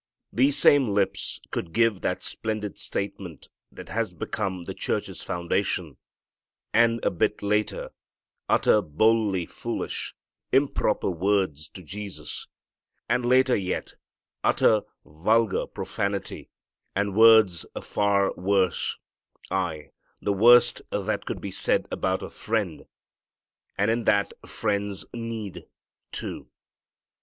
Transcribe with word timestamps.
These 0.33 0.57
same 0.57 0.95
lips 0.95 1.39
could 1.51 1.73
give 1.73 2.01
that 2.01 2.23
splendid 2.23 2.79
statement 2.79 3.49
that 3.71 3.89
has 3.89 4.15
become 4.15 4.63
the 4.63 4.73
church's 4.73 5.21
foundation; 5.21 5.97
and, 6.73 6.99
a 7.05 7.11
bit 7.11 7.43
later, 7.43 7.91
utter 8.49 8.81
boldly 8.81 9.45
foolish, 9.45 10.15
improper 10.51 11.11
words 11.11 11.67
to 11.75 11.83
Jesus; 11.83 12.47
and, 13.07 13.23
later 13.23 13.55
yet, 13.55 13.93
utter 14.43 14.81
vulgar 15.05 15.67
profanity, 15.67 16.49
and 16.95 17.13
words 17.15 17.63
far 17.83 18.33
worse, 18.33 18.97
aye, 19.51 19.91
the 20.19 20.33
worst 20.33 20.81
that 20.89 21.27
could 21.27 21.39
be 21.41 21.51
said 21.51 21.87
about 21.91 22.23
a 22.23 22.31
friend, 22.31 22.87
and 23.77 23.91
in 23.91 24.05
that 24.05 24.33
friend's 24.47 25.05
need, 25.13 25.67
too. 26.11 26.49